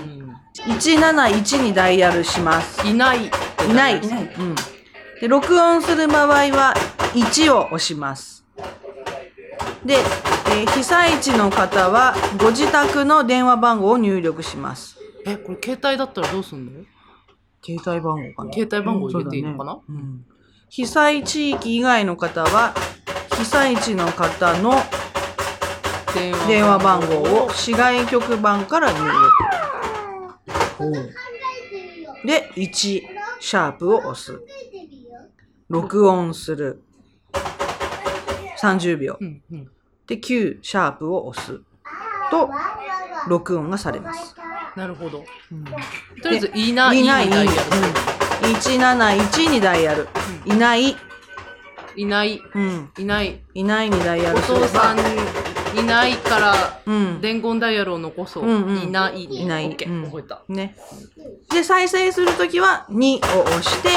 [0.55, 2.85] 171にダイヤルします。
[2.87, 3.25] いない。
[3.25, 3.97] いない。
[4.03, 4.23] いない。
[4.37, 4.55] うん、
[5.21, 6.73] で録音する場合は
[7.13, 8.43] 1を押します。
[9.85, 14.97] で、えー被災地の方はご自宅の電話番号を入力します。
[15.25, 16.71] え、これ携帯だったらどうすんの？
[17.63, 18.53] 携帯番号かな。
[18.53, 20.25] 携帯番号入れていいのかな、うんうん
[20.69, 22.73] 被災地域以外の方は
[23.37, 24.73] 被災地の方の
[26.47, 28.99] 電話番号を市外局番から入
[30.77, 31.13] 力。
[32.25, 34.39] で、1、シャープを押す。
[35.69, 36.81] 録音する。
[38.61, 39.25] 30秒う。
[39.25, 39.71] んうん。
[40.05, 41.61] で、9、シャープを押す。
[42.29, 42.49] と、
[43.27, 44.35] 録音がされます。
[44.75, 45.23] なるほど。
[45.51, 45.63] うん
[46.21, 46.99] とりあえず、いない。
[46.99, 47.61] いない、にダイヤルう
[48.15, 50.07] ん171にダイヤル。
[50.45, 50.95] いない、
[51.95, 52.41] いない。
[52.53, 52.91] うん。
[52.97, 53.41] いない。
[53.53, 54.97] いないにダイヤおルすれば父さん
[55.77, 57.21] いないから、うん。
[57.21, 58.45] 伝言ダイヤルを残そう。
[58.45, 59.23] うんうんいない。
[59.23, 60.41] いないオッケーうん覚えた。
[60.47, 60.75] ね。
[61.51, 63.89] で、再生するときは2を押して、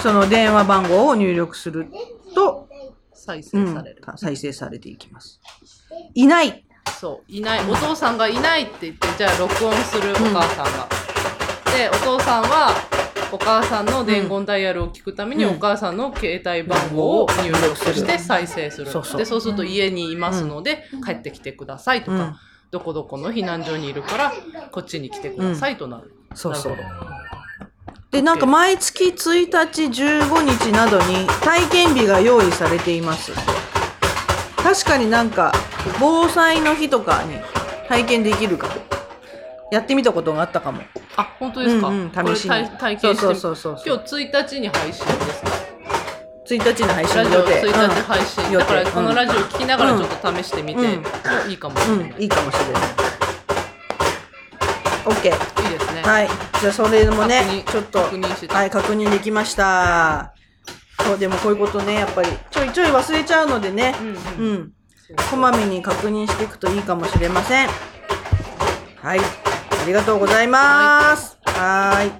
[0.00, 1.86] その電話番号を入力する
[2.34, 2.68] と、
[3.12, 4.02] 再うん生される。
[4.16, 5.40] 再生されていきます。
[6.14, 6.64] いない。
[6.98, 7.70] そう、いない。
[7.70, 10.88] お父さんがいないって言って、じゃあ録音するお母さんが。
[11.76, 12.74] で、お父さんは、
[13.32, 18.90] お母さんの伝言ダイヤルを聞くために、うんお母さんの携帯番号を入力して再生する。
[18.90, 22.36] そうで、そうすると家にいますので、帰ってきてくださいとか、うん
[22.70, 24.32] どこどこの避難所にいるから、
[24.70, 26.14] こっちに来てくださいとなる。
[26.34, 26.76] そうそう。
[28.12, 33.32] で、なんか毎月1日、15日などに体験日が用意されています。
[34.56, 35.52] 確かになんか、
[35.98, 37.38] 防災の日とかに
[37.88, 38.74] 体験できるかも。
[39.72, 40.82] やってみたことがあったかも。
[41.16, 45.50] あ、本当ですか、うんうん試しに体体験してみそうそうそうそう今日1日に配信ですか
[46.48, 47.62] ？1日の配信ラジオ予定。
[47.62, 51.08] 1日配信、うんだからこのラ予ジオ聞きながらちょっと試してみて、うんも
[51.48, 52.82] いいかもしれない、定うん、うん、いいかもしれない。
[55.04, 55.24] OK。
[55.24, 56.28] いいですね、はい。
[56.60, 60.34] じゃあ、それもねちょっと、確認してたはい、確認できました。
[61.04, 63.94] そう、でもこういうことね、やっぱり、ちょいちょい忘れちゃうのでね、
[64.38, 64.72] うん。
[65.30, 67.68] こまめに確認していくといいかもしれません。
[69.02, 69.20] はい。
[69.80, 71.38] ありがとうございます。
[71.46, 72.12] はーい。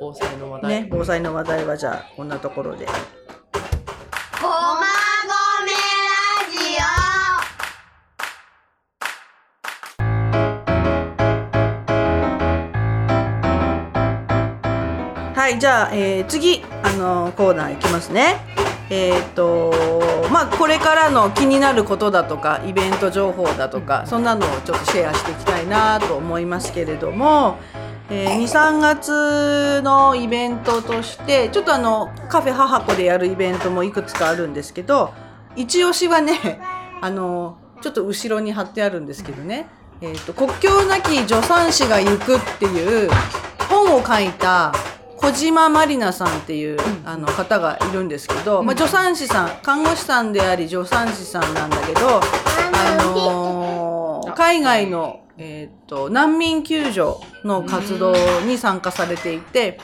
[0.00, 2.86] 防災の話題、ね、防災の話題はじゃあ、こんなところで。
[2.86, 2.92] ご
[4.48, 4.82] まご
[5.64, 6.58] めラジ
[15.38, 18.40] はい、じゃあ、えー次、あのコーナーいきますね。
[18.90, 19.72] えっ、と、
[20.32, 27.58] まあ、これからの気になることだとか、イベント情報だとか、そんなのをちょっとシェアしていきたいなと思いますけれども、
[28.10, 35.12] えー2、3月のイベントとして、ちょっとあの、カフェ母子でやるイベントもいくつかあるんですけど、
[35.54, 36.58] 一押しはね、
[37.02, 39.68] あの、ちょっと後ろに貼ってあるんですけどね、
[40.00, 43.10] えっ、と、国境なき助産師が行くっていう
[43.68, 44.72] 本を書いた
[45.20, 53.98] 小島まりなさんっていう、あの方がいるんですけど、まあ、助産師さん、看護師さんであり助産師さんなんだけど、あのー
[54.38, 58.14] 海外の、えっ、と、難民救助の活動
[58.46, 59.80] に参加されていて、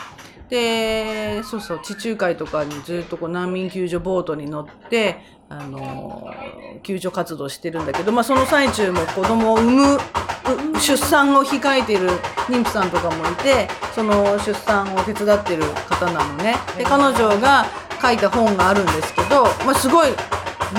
[0.49, 5.19] でそうそう地中海とかにずっとこう難民救助ボートに乗って
[5.57, 6.35] あの
[6.83, 12.11] 救助活動してるんだけど、まあ、その最中も子供を産むう出産を控えている
[12.49, 16.57] 妊婦さんとかもいてその出産を手伝ってる方なのね。
[16.77, 17.67] で彼女が
[18.03, 20.09] 書いた本があるんですけど、まあ、すごい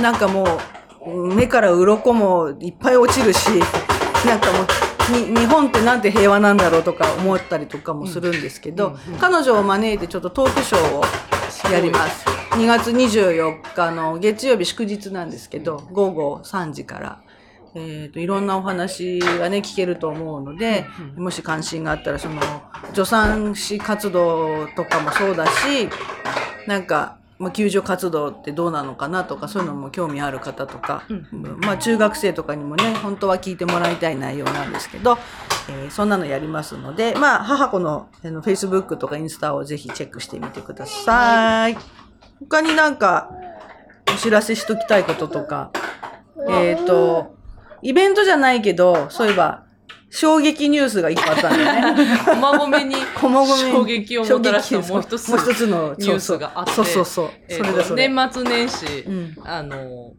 [0.01, 0.59] なんかも
[1.05, 3.49] う目から鱗もいっぱい落ちるし
[4.27, 4.67] なんかもう
[5.11, 11.03] に日本ってなんて平和なんだろうとか思ったりとかもするんですけど、彼女を招いてちょっとトークショーを
[11.71, 12.25] やります。
[12.51, 17.21] 2月24日の月曜日祝日なんですけど、午後3時から。
[17.78, 20.86] えー、といろんなお話がね聞けると思うので、
[21.17, 22.41] もし関心があったらその
[22.93, 25.89] 助産師活動とかもそうだし
[26.67, 31.04] なんか、まあ、救助活動ってどうなのかなとかそういうのも興味ある方とか、
[31.62, 35.17] まあ、中学生とかにもね本当は聞いてもらいたい内容なんですけど、
[35.69, 41.78] えーそんなのやりますので、まあ、母子のあの Facebook とかインスタをぜひチェックしてみてください。
[42.39, 43.32] 他になんか
[44.13, 45.71] お知らせしときたいこととか、
[46.50, 47.36] えっ、と、
[47.82, 49.64] イベントじゃないけど、そういえば、
[50.15, 52.17] 衝撃ニュースが一個あったんだよね。
[52.25, 52.95] 駒込に
[53.73, 55.30] 衝撃をもたらしたもう一つ
[55.67, 56.71] のニュースがあって。
[56.71, 57.30] そうそうそう。
[57.49, 57.95] えーとそ。
[57.95, 59.36] 年末年始、うん。
[59.43, 60.13] あの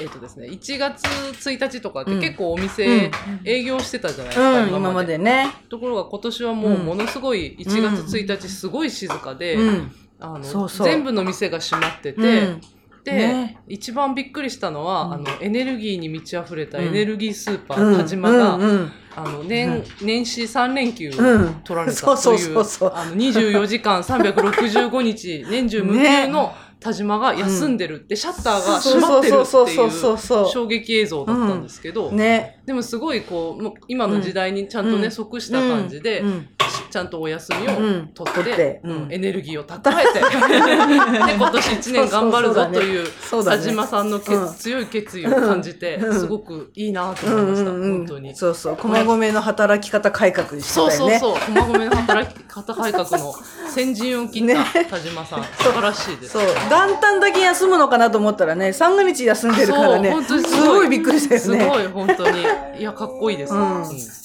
[0.00, 2.20] えっ、とですね1月1日とかってうん。
[2.20, 3.10] 結構おう店ん。
[3.44, 5.18] 営業してたじゃないですか、うん、今まで。
[5.18, 5.52] ね。
[5.68, 7.64] ところが今年はもうものすごい1
[8.04, 9.92] 月1日すごい静かで、うん。
[10.18, 12.60] あの全部の店が閉まってて、うん
[13.04, 13.58] で、ね。
[13.68, 15.12] 一番びっくりしたのは、うん。
[15.12, 16.84] あのエネルギーに満ち溢れたうん。
[16.86, 17.98] エネルギースーパー、うん。
[17.98, 18.92] 田島が、うんうん。
[19.16, 21.54] あの年年始3連休うん。
[21.64, 27.96] 取られたといそううそうあの24時間365日年中無休の田島が休んでる。
[27.96, 29.90] って、シャッターが閉まってるそうってそう。
[29.90, 32.60] そうそうそういう衝撃映像だったんですけど、ね。
[32.64, 35.10] でもすごいこう今の時代にちゃんとね、うん。
[35.10, 36.48] 即した感じで、うん。
[36.90, 38.10] ちゃんとお休みをうん。
[38.14, 43.06] 取って,、エネルギーを蓄えてで 今年1年頑張るぞという
[43.44, 46.18] 田島さんのけ、うん強い決意を感じて、うん。
[46.18, 48.34] すごくいいなとう思いました、本当に。
[48.34, 48.76] そうそう。
[48.76, 51.18] 駒込の働き方改革にしてそうたよね。
[51.18, 53.34] そうそう、駒込の働き方改革の
[53.70, 56.32] 先陣を切った田島さん、 素晴らしいです。
[56.32, 56.42] そう。
[56.68, 60.14] 元旦だけ休むのかなと思ったらね、三が日休んでるからね。
[60.26, 61.60] すごいびっくりしたよね。
[61.60, 62.42] すごい、本当に。
[62.78, 63.54] いや、かっこいいです。
[63.54, 64.20] うんうん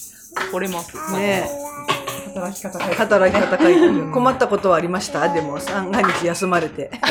[0.52, 0.96] 惚れます。
[1.14, 1.50] ね
[2.52, 4.12] 働き方改革働き方改革。
[4.14, 5.28] 困ったことはありました？
[5.34, 6.90] でも三が日休まれて。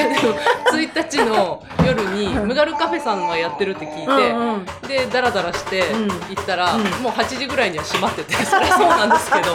[0.73, 9.53] 1日の夜に、ムガルカフェさんがやってるって聞いて、うんうんで、ダラダラしてうん行ったら、うんもう8時ぐらいには閉まってて、 そりゃそうなんですけど、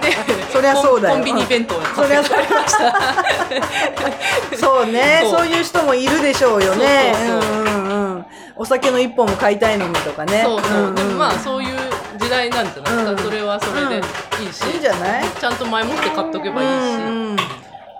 [0.00, 0.16] で、
[0.52, 4.56] そりゃそうだよコンビニ弁当をそりゃそう買って帰りました。
[4.58, 7.14] そうねそうそういう人もいるでしょうよね。
[7.14, 8.26] そうそううんうんうん。
[8.56, 10.42] お酒の一本も買いたいのにとかね。
[10.44, 10.80] そうそう。
[10.82, 11.76] んんでもまあ、そういう
[12.22, 13.10] 時代なんじゃないですか。
[13.12, 15.24] うんそれはそれでいいし、いいんじゃない？
[15.40, 16.94] ちゃんと前もって買っとけばいいし。
[16.94, 17.36] うんうん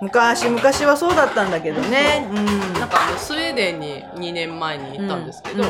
[0.02, 2.28] 昔昔はそうだったんだけどね。
[2.28, 2.46] うん。
[2.74, 5.62] なんかあのスウェーデンに2年前に行ったんですけど、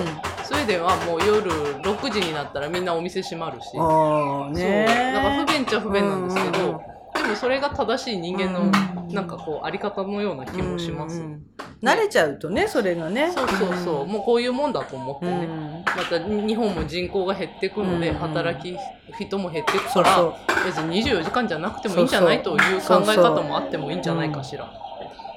[0.43, 1.51] スウェーデンはもう夜
[1.83, 4.87] 6時になったらみんなお店閉まるし、ああね。
[4.88, 6.81] そうだから不便っちゃ不便なんですけど、
[7.15, 11.17] でもそれが正しい人間のうんなんかこうあり方のような気もします。
[11.17, 11.43] うんうん
[11.83, 13.33] 慣れちゃうとね、それがね。
[13.33, 15.33] そうそうそう、もうこういうもんだと思ってね。
[15.33, 15.85] うん。
[15.85, 18.18] また日本も人口が減ってくので、うん。
[18.18, 18.77] 働き
[19.18, 20.33] 人も減ってくから
[20.64, 22.81] 別に24時間じゃなくてもいいんじゃないという。
[22.81, 24.73] 考え方もあってもいいんじゃないかしら。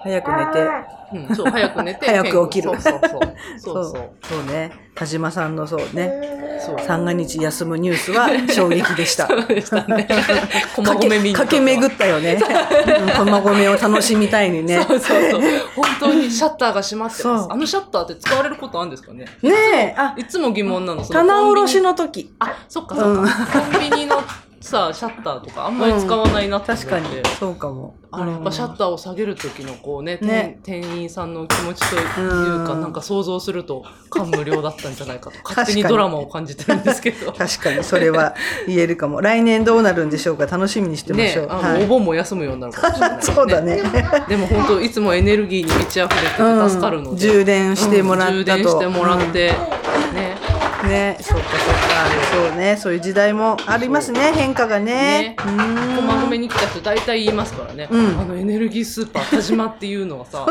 [0.05, 0.95] 早く寝て。
[1.13, 3.01] うん、そう早く寝て 早く起きるそうそう
[3.59, 3.83] そう
[4.23, 4.71] そうね。
[4.93, 6.11] 田島さんのそうね。
[6.87, 9.27] 三が日休むニュースは衝撃でした。
[9.27, 10.07] そうでしたね。
[10.75, 12.39] 駒駆け込みにとっては駆け巡ったよね。
[12.39, 14.85] うん駒込を楽しみたいにね。
[14.87, 15.41] そうそうそう。
[15.75, 19.25] 本当にシャッターが閉まってますあのシャッターって使われることあるんですかね？
[19.41, 21.03] ねえ、あ、いつも疑問なの。
[21.03, 22.33] 棚卸しの時。
[22.39, 23.21] あ、そっかそっか。
[23.71, 24.21] コンビニの
[24.65, 26.89] さ、シャッターとかあんまり使わないなって思って。
[26.89, 27.95] 確かに、そうかも。
[28.11, 30.59] あれやっぱシャッターを下げる時のこうね、ね。
[30.63, 32.81] 店店員さんの気持ちというか、うん。
[32.81, 37.31] なんか想像すると感無量だったんじゃないかと、勝手にドラマを感じてるんですけど。
[37.33, 38.35] 確かに、それは
[38.67, 39.21] 言えるかも。
[39.21, 41.83] 来年どうなるんでしょうか楽しみにしてましょう。、ねあの、はい。
[41.83, 43.81] お盆も休むようになるかもしれない、そうだね。
[44.27, 47.17] でも本当いつもエネルギーに満ち溢れてて助かるので、うん。
[47.17, 48.35] 充電してもらったと。
[48.35, 49.51] 充電してもらって、
[50.13, 50.37] ね
[50.83, 50.89] うん。
[50.89, 51.84] ね、そうかそうか。
[52.31, 54.85] そうね、そういう時代もありますね、変化がね。
[54.85, 55.35] ね。
[55.37, 55.53] 駒
[56.25, 58.19] 込に来た人大体言いますからね、うん。
[58.19, 60.45] あのエネルギースーパー田島っていうのはさ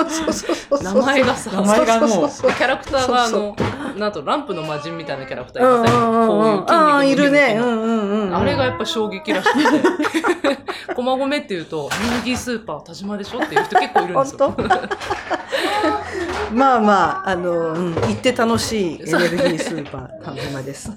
[0.82, 3.56] 名前がさ名前がもうキャラクターがあの
[3.96, 6.70] なんとランプの魔人みたいなキャラクターいません、んうんこういううん。
[6.70, 7.56] ああ、いるね。
[7.58, 8.36] うんうんうん。
[8.36, 10.64] あれがやっぱ衝撃らしくて。
[10.94, 14.50] 駒込っていうとエネルギースーパー田島でしょっていう人結構いるんですよ。
[14.50, 14.68] 本
[16.52, 20.92] まあまあ、あの、うん、行って楽しいエネルギースーパー、田島です。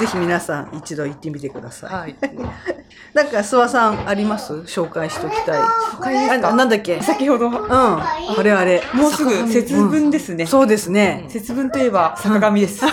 [0.00, 1.90] ぜひ皆さん一度行ってみてください。
[1.92, 2.16] はい。
[3.14, 4.52] なんか諏訪さんあります？
[4.66, 5.58] 紹介しときたい。
[5.58, 6.48] 紹介ですか？
[6.50, 7.00] あなんだっけ？
[7.02, 7.72] 先ほど、うん。
[7.72, 8.06] あ
[8.42, 8.82] れあれ。
[8.92, 10.46] もうすぐ節分ですね。
[10.46, 11.26] そうですね。
[11.28, 12.84] 節分といえば坂上です。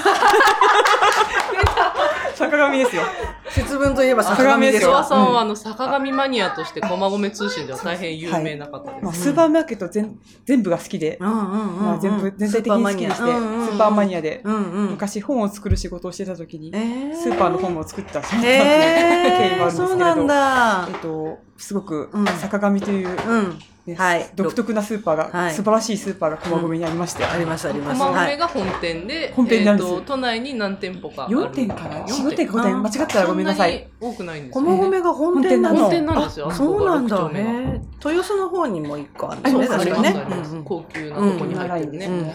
[2.35, 3.03] 坂上ですよ。
[3.49, 4.91] 節分といえば坂坂上ですよ。
[4.91, 5.17] 上ですよ。
[5.17, 9.03] 諏訪さんはあの坂上マニアとして駒込通信では大変有名な方です。
[9.03, 11.85] まあ、スーパーマーケット全全部が好きで、うんうんうんうん。
[11.85, 17.15] まあ、全部全体的に好きにして、スーパーマニアで、うんうん昔本を作る仕事をしてた時に、えー。
[17.15, 20.87] スーパーの本を作った 経緯あるんですけれど、そうなんだ。
[20.89, 22.25] えっと、すごくうん。
[22.25, 24.29] 坂上という、うんねはい。
[24.35, 25.53] 独特なスーパーが、はい。
[25.53, 27.99] 素晴らしいスーパーが駒込にありまして、ありますあります。
[27.99, 29.89] 駒はい込が本店で、本店なんです。
[29.89, 31.37] えーと都内に何店舗かある。
[31.37, 33.87] 4点かな4 4点5点間違ったらごめんなさい。
[33.99, 35.79] そんなに多くないんです駒込が本店なの。
[35.79, 36.51] 本店なんですよ。
[36.51, 37.17] そうなんだ。
[37.17, 37.81] 六丁目がへー。
[38.09, 39.67] 豊洲の方にも一個あるんですね。
[39.67, 40.09] 確かね。
[40.09, 42.05] うんうん高級なとこに入ってるね。
[42.07, 42.31] うん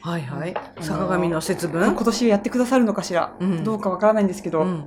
[0.00, 0.54] はいはい。
[0.80, 1.82] 坂上の節分？
[1.82, 3.64] 今年やってくださるのかしら、うん。
[3.64, 4.86] どうかわからないんですけど、うん。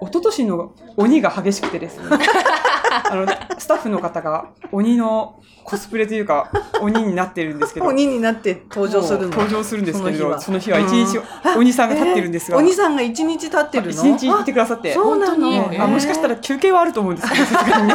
[0.00, 2.04] 一昨年の鬼が激しくてですね
[3.04, 3.26] あの
[3.58, 7.86] スタッフの方が鬼のコスプレというか鬼になってるんですけど。
[7.86, 11.20] 鬼になって登場する登場するんですけれどそその日は一日う
[11.56, 11.58] ん。
[11.58, 14.06] 鬼さんが立ってるんですが、えー鬼さんが一日立ってるの？
[14.16, 15.82] 一日いてくださってあそうなの？
[15.82, 17.94] あもしかしたら休憩はあると思うんですけど さすがにね。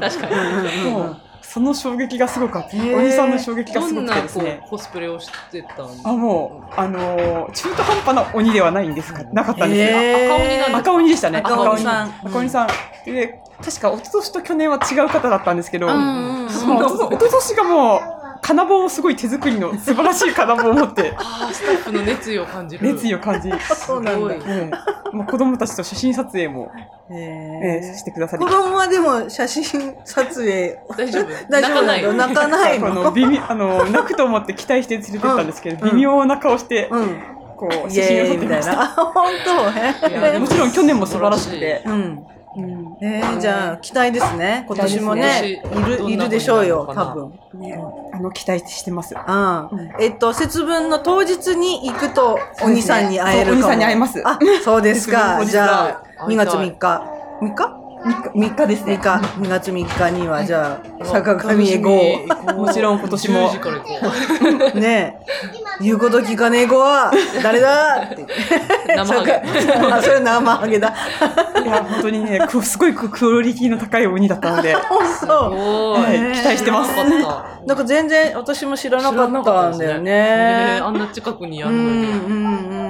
[0.00, 0.90] 確かに。
[0.90, 2.96] もうその衝撃がすごかった、へー。
[2.96, 4.62] 鬼さんの衝撃がすごくてですね。
[4.66, 6.10] うコスプレをしてたんですか？
[6.10, 9.22] あもうあのー中途半端な鬼ではないんですか？
[9.32, 10.34] なかったんですよ、へー。
[10.34, 11.38] 赤鬼なんです赤鬼でしたね。
[11.44, 12.14] 赤鬼さん。
[12.24, 12.68] 赤鬼さん。
[13.04, 18.00] で確か一昨年と去年は違う方だったんですけど、うんうん一昨年がもう
[18.44, 22.92] 金棒をすごい手作りの素晴らしい金棒を持ってあースタッフの熱意を感じる。
[22.92, 24.34] 熱意を感じ、 そうなんだ。
[24.34, 24.52] すごい。
[24.52, 24.70] え
[25.12, 26.72] えもう子供たちと写真撮影も、
[27.10, 28.44] へええーしてくださり。
[28.44, 31.26] 子供はでも写真撮影大丈夫？
[31.50, 32.94] 大丈夫泣かない あの？
[33.04, 37.22] の微妙あの泣くと思って期待して連れてったんですけど、うん微妙な顔して、うん。
[37.56, 38.72] こうイ写真を撮ってました。
[38.74, 38.82] な。
[38.82, 39.32] あ本
[40.00, 40.08] 当。
[40.08, 42.26] いやでもちろん去年も素晴らしくて、うん
[42.56, 42.96] うん。
[43.00, 44.64] えー、じゃあ期待ですね。
[44.66, 47.60] 今年もねいるいるでしょうよ多分。
[47.60, 47.78] ね。
[48.12, 49.92] あの期待してますあうん。
[50.00, 53.62] えっと節分の当日に行くと鬼さんに会えるかも。
[53.62, 54.22] そう鬼さんに会えます。
[54.26, 55.44] あそうですか。
[55.44, 56.46] じゃあ2会いたい。
[56.46, 56.56] 月
[57.40, 57.81] 3日？
[58.02, 59.08] 3日3日です3日。
[59.40, 61.90] 2月3日にはじゃあ坂上へ GO
[62.56, 63.48] もちろん今年も。
[63.48, 64.00] 10時から行こ
[64.74, 64.80] う。
[64.80, 65.32] ねえ。
[65.80, 68.16] 言うこと聞かねえ子は誰だって。
[68.16, 68.34] 言って
[68.96, 69.42] 生ハゲ。
[69.92, 70.94] あそれ生ハゲだ。
[71.62, 74.74] いや本当にねこうすごいククオリティの高い鬼だったので。
[74.74, 76.90] 本当おはいー期待してます。
[77.66, 80.78] なんか全然私も知らなかったんだよへね。
[80.80, 82.08] ーあんな近くにやうんうんる
[82.40, 82.81] のに。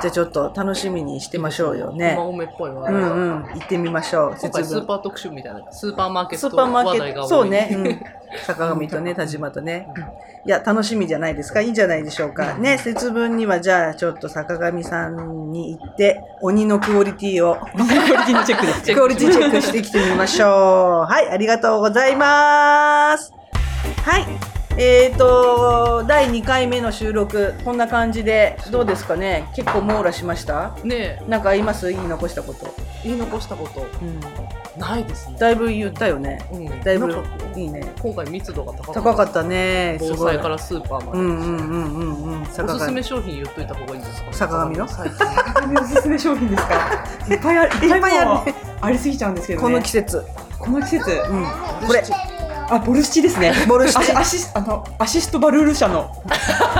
[0.00, 2.14] じゃあちょっと楽しみにしてましょうよね。
[2.16, 2.88] 駒込っぽいわ。
[2.88, 3.44] うんうん。
[3.44, 4.36] 行ってみましょう。
[4.40, 5.72] 今回スー分パー特集みたいな。
[5.72, 6.98] スーパーマーケッスートパーマーケ。
[7.00, 7.28] ット。
[7.28, 8.00] そうね、うん、
[8.44, 9.88] 坂上とね田島とね。
[10.44, 11.60] いや楽しみじゃないですか。
[11.60, 12.54] いいんじゃないでしょうか。
[12.54, 17.56] ね節分にはじゃあちょっと坂上さんに行って鬼のクオリティを。
[17.56, 18.82] クオリティのチェックです。
[18.94, 21.10] クオリティチェックしてきてみましょう。
[21.10, 23.32] はい、ありがとうございます。
[24.04, 24.55] はい。
[24.78, 29.48] えーと、第2回目の収録、こんな感じで、どうですかね？
[29.56, 30.76] 結構網羅しました？
[30.84, 31.90] ねなんかあります？
[31.90, 32.66] 言い残したこと。
[33.02, 33.86] え、言い残したこと
[34.78, 35.36] ないですね。
[35.38, 36.46] だいぶ言ったよね。
[36.52, 37.90] うんだいぶなんかいいね。
[38.02, 39.00] 今回密度が高かった。
[39.00, 39.96] 高かったね。
[39.98, 40.16] すごい。
[40.18, 41.18] 防災からスーパーまで。
[41.20, 42.42] うんうんうんうんうん。
[42.42, 42.44] お。
[42.44, 44.32] すすめ商品言っといた方がいいですか？
[44.34, 44.86] 坂上の？
[44.86, 45.80] 最近。
[45.80, 46.74] おすすめ商品ですか？
[47.30, 50.22] いっぱいあるいっぱいあるありすぎちゃうんですけどねこの季節。
[50.58, 51.46] この季節うん。
[51.86, 52.04] これ、
[52.68, 53.52] あボルシチですね。
[53.68, 54.12] ボルシチ。
[54.12, 56.10] アシあの アシストバルール社の。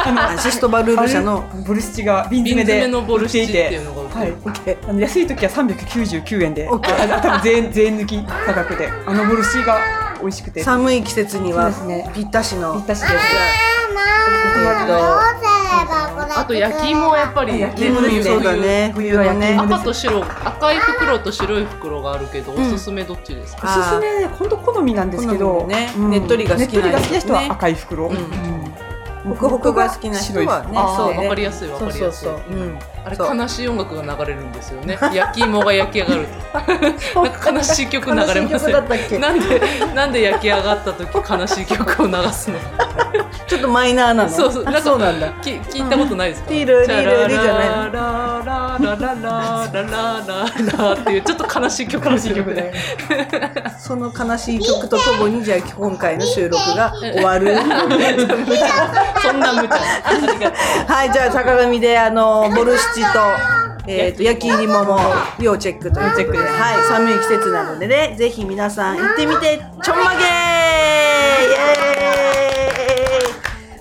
[0.04, 1.44] あのアシストバルール社の。
[1.66, 4.36] ボルシチが瓶瓶詰めで詰めのボ売っていルシチってはいる。
[4.44, 4.90] オッケー。
[4.90, 9.78] あの安い時は399円で、オッケーあ多分税税抜き価格で、あのボルシチが
[10.20, 12.10] 美味しくて、寒い季節にはそうですね。
[12.14, 12.74] ぴったしの。
[12.74, 13.12] ぴったしです。
[13.12, 15.55] えっと、あ
[16.46, 18.92] と焼き芋はやっぱり、焼き芋ですねそうだね。
[18.94, 19.58] 冬のね。
[19.60, 28.56] 赤と白、赤い袋と白い袋があるけど、おすすめどっちですおか、すすめね、本当好みなんですけ好ど、みねうんねっとりが好きなねっとりが好きな人はね赤い袋、うんうん
[29.26, 31.18] ホクホクが好きな人はね、そうね。
[31.24, 32.56] わかりやすいわかりやすいそうそうそう。
[32.56, 32.78] うん。
[33.06, 34.98] あれ悲しい音楽が流れるんですよね。
[35.14, 36.26] 焼き芋が焼き上がる
[37.14, 37.22] と。
[37.22, 39.16] なんか悲しい曲流れませ悲しい曲だったっけ？
[39.18, 39.20] ん。
[39.20, 39.60] なんで
[39.94, 42.58] なんで焼き上がった時悲しい曲を流すの？
[43.46, 44.28] ちょっとマイナーなの？
[44.28, 44.64] そうそう。
[44.66, 45.28] あなんかそうなんだ。
[45.40, 46.48] き聞いたことないですか？
[46.48, 47.68] ティールリールリじゃない？
[47.68, 52.72] ララララララララララっていうちょっと悲しい曲悲しい曲で。
[53.78, 57.56] その悲しい曲とともにじゃあ今回の収録が終わる。
[59.22, 59.76] そんな無茶。
[60.92, 63.06] はい、じゃあ坂上であのボルシチと。
[63.88, 64.84] えー、と焼き芋。
[64.84, 64.98] も
[65.38, 69.60] 要チェックということで、はい、寒い季節なのでね、ぜひ皆さん行ってみて。
[69.82, 70.20] ちょんまげー！
[70.20, 71.56] イエ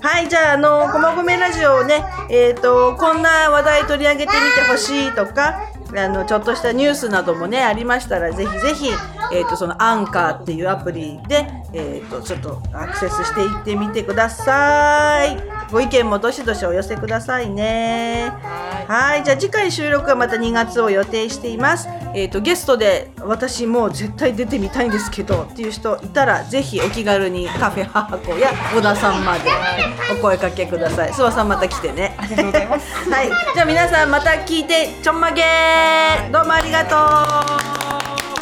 [0.00, 0.06] イ！
[0.06, 5.60] はい、じゃあ、あの、こまごめラジオをね、えっ、と、こんな話題取り上げてみてほしいとか、
[5.94, 8.88] あのちょっとしたニュースなどもねありましたらぜひぜひ、
[9.32, 15.36] えー、とそのアンカーっていうアプリで、えー、とちょっとアクセスしていってみてください。
[15.70, 18.32] ご意見もどしどしお寄せくださいね。
[18.88, 19.24] はい。
[19.24, 21.88] じゃあ次回収録はまた2月を予定しています。
[22.14, 29.50] えー、とゲストで私もう絶対出てみたいんですけどっていう人いたらぜひお気軽にカフェ母子や小田さんまで。
[30.12, 31.10] お声かけください。
[31.10, 32.14] 諏訪さんまた来てね。
[32.18, 33.10] ありがとうございます。
[33.10, 35.75] はい、じゃあ皆さんまた聞いてちょんまげー
[36.32, 36.98] どうもありがとう。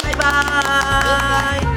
[0.03, 1.74] バイバーイ。